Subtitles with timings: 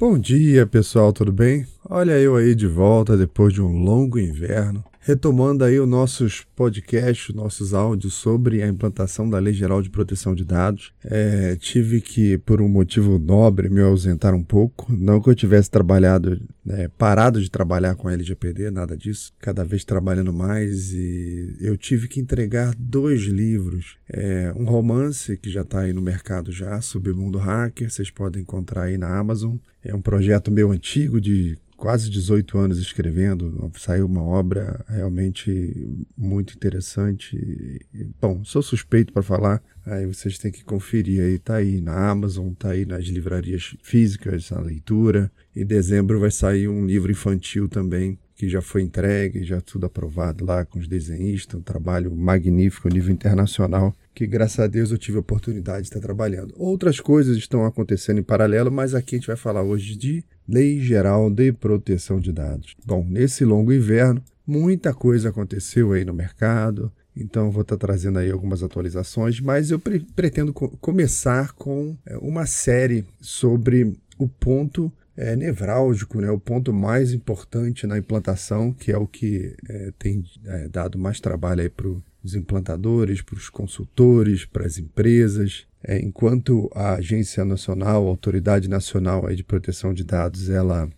[0.00, 1.66] Bom dia, pessoal, tudo bem?
[1.92, 7.34] Olha eu aí de volta depois de um longo inverno retomando aí os nossos podcasts,
[7.34, 10.92] nossos áudios sobre a implantação da Lei Geral de Proteção de Dados.
[11.02, 14.86] É, tive que, por um motivo nobre, me ausentar um pouco.
[14.92, 19.32] Não que eu tivesse trabalhado, né, parado de trabalhar com a LGPD, nada disso.
[19.40, 23.96] Cada vez trabalhando mais e eu tive que entregar dois livros.
[24.08, 28.84] É, um romance que já está aí no mercado já, Submundo Hacker, vocês podem encontrar
[28.84, 29.56] aí na Amazon.
[29.82, 36.54] É um projeto meu antigo de quase 18 anos escrevendo, saiu uma obra realmente muito
[36.54, 37.80] interessante.
[38.20, 42.52] Bom, sou suspeito para falar, aí vocês têm que conferir aí, tá aí na Amazon,
[42.52, 45.32] tá aí nas livrarias físicas, a leitura.
[45.56, 50.46] Em dezembro vai sair um livro infantil também, que já foi entregue, já tudo aprovado
[50.46, 54.96] lá com os desenhistas, um trabalho magnífico a nível internacional, que graças a Deus eu
[54.96, 56.54] tive a oportunidade de estar trabalhando.
[56.56, 60.80] Outras coisas estão acontecendo em paralelo, mas aqui a gente vai falar hoje de Lei
[60.80, 62.74] Geral de Proteção de Dados.
[62.82, 68.30] Bom, nesse longo inverno, muita coisa aconteceu aí no mercado, então vou estar trazendo aí
[68.30, 74.90] algumas atualizações, mas eu pre pretendo co começar com é, uma série sobre o ponto
[75.20, 80.24] é, nevrálgico, né, o ponto mais importante na implantação, que é o que é, tem
[80.46, 81.88] é, dado mais trabalho para
[82.24, 85.66] os implantadores, para os consultores, para as empresas.
[85.84, 90.88] É, enquanto a Agência Nacional, a Autoridade Nacional de Proteção de Dados, ela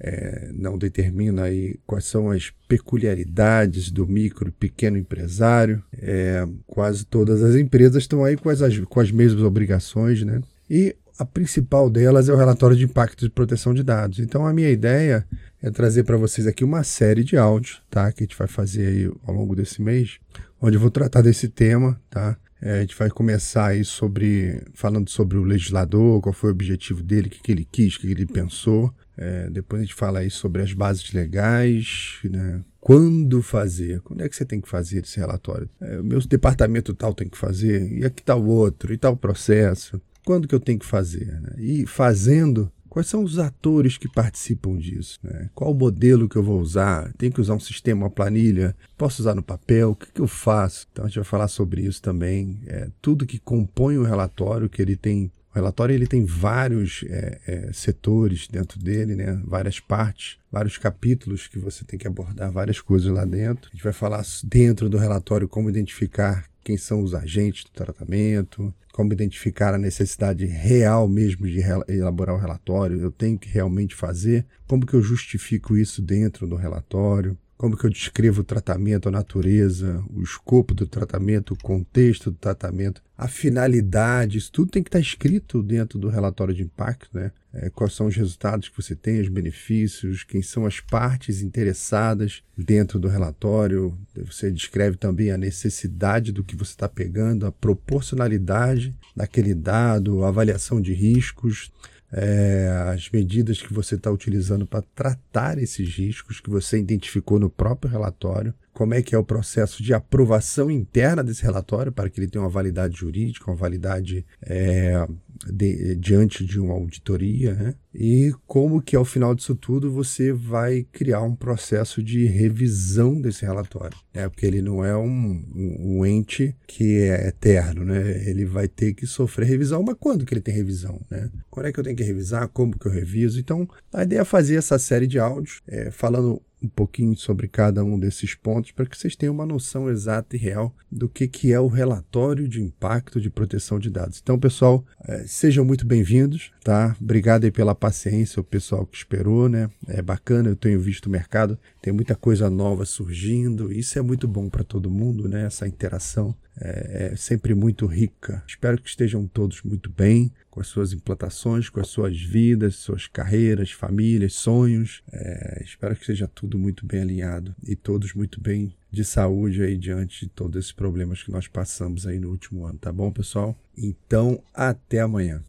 [0.00, 5.84] é, não determina aí quais são as peculiaridades do micro e pequeno empresário.
[5.96, 10.40] É, quase todas as empresas estão aí com as, com as mesmas obrigações, né?
[10.68, 14.20] E a principal delas é o relatório de impacto de proteção de dados.
[14.20, 15.26] Então a minha ideia
[15.60, 18.12] é trazer para vocês aqui uma série de áudios, tá?
[18.12, 20.18] Que a gente vai fazer aí ao longo desse mês,
[20.60, 22.36] onde eu vou tratar desse tema, tá?
[22.60, 27.02] É, a gente vai começar aí sobre falando sobre o legislador, qual foi o objetivo
[27.02, 28.92] dele, o que, que ele quis, o que, que ele pensou.
[29.16, 32.62] É, depois a gente fala aí sobre as bases legais, né?
[32.80, 35.68] quando fazer, quando é que você tem que fazer esse relatório.
[35.80, 39.16] É, o meu departamento tal tem que fazer, e aqui está o outro, e tal
[39.16, 40.00] processo.
[40.28, 41.40] Quando que eu tenho que fazer?
[41.40, 41.54] Né?
[41.56, 45.18] E fazendo, Quais são os atores que participam disso?
[45.22, 45.48] Né?
[45.54, 47.12] Qual o modelo que eu vou usar?
[47.14, 48.74] Tenho que usar um sistema, uma planilha?
[48.96, 49.90] Posso usar no papel?
[49.90, 50.86] O que, que eu faço?
[50.92, 52.60] Então a gente vai falar sobre isso também.
[52.66, 55.30] É, tudo que compõe o relatório, que ele tem.
[55.50, 59.40] O relatório ele tem vários é, é, setores dentro dele, né?
[59.44, 63.70] várias partes, vários capítulos que você tem que abordar várias coisas lá dentro.
[63.70, 68.74] A gente vai falar dentro do relatório como identificar quem são os agentes do tratamento,
[68.92, 74.46] como identificar a necessidade real mesmo de elaborar o relatório, eu tenho que realmente fazer,
[74.66, 79.12] como que eu justifico isso dentro do relatório, como que eu descrevo o tratamento, a
[79.12, 84.88] natureza, o escopo do tratamento, o contexto do tratamento, a finalidade, isso tudo tem que
[84.88, 87.32] estar escrito dentro do relatório de impacto, né?
[87.52, 92.44] É, quais são os resultados que você tem, os benefícios, quem são as partes interessadas
[92.56, 93.98] dentro do relatório.
[94.14, 100.28] Você descreve também a necessidade do que você está pegando, a proporcionalidade daquele dado, a
[100.28, 101.72] avaliação de riscos
[102.12, 107.50] é, as medidas que você está utilizando para tratar esses riscos que você identificou no
[107.50, 112.20] próprio relatório, como é que é o processo de aprovação interna desse relatório para que
[112.20, 115.06] ele tenha uma validade jurídica, uma validade é,
[115.46, 117.74] de, diante de uma auditoria, né?
[117.94, 123.44] E como que ao final disso tudo você vai criar um processo de revisão desse
[123.44, 124.28] relatório, né?
[124.28, 128.28] Porque ele não é um, um, um ente que é eterno, né?
[128.28, 131.30] Ele vai ter que sofrer revisão, mas quando que ele tem revisão, né?
[131.50, 132.48] Quando é que eu tenho que revisar?
[132.48, 133.40] Como que eu reviso?
[133.40, 137.84] Então, a ideia é fazer essa série de áudios é, falando um pouquinho sobre cada
[137.84, 141.52] um desses pontos para que vocês tenham uma noção exata e real do que, que
[141.52, 144.20] é o relatório de impacto de proteção de dados.
[144.22, 146.94] Então, pessoal, é, sejam muito bem-vindos, tá?
[147.00, 149.70] Obrigado aí pela paciência, o pessoal que esperou, né?
[149.86, 154.28] É bacana, eu tenho visto o mercado, tem muita coisa nova surgindo, isso é muito
[154.28, 155.46] bom para todo mundo, né?
[155.46, 158.44] Essa interação é, é sempre muito rica.
[158.46, 163.06] Espero que estejam todos muito bem com as suas implantações, com as suas vidas, suas
[163.06, 165.02] carreiras, famílias, sonhos.
[165.10, 169.76] É, espero que seja tudo muito bem alinhado e todos muito bem de saúde aí
[169.76, 173.56] diante de todos esses problemas que nós passamos aí no último ano, tá bom, pessoal?
[173.76, 175.42] Então, até amanhã.